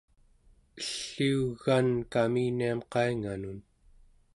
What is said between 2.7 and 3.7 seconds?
qainganun!